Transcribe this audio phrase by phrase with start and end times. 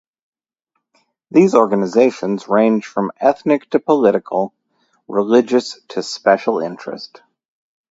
[1.29, 4.51] These organizations range from ethnic to political,
[5.07, 7.21] religious to special interest.